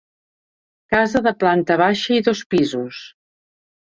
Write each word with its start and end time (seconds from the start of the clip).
Casa 0.93 1.19
de 1.27 1.33
planta 1.43 1.77
baixa 1.83 2.17
i 2.21 2.25
dos 2.31 2.43
pisos. 2.55 3.03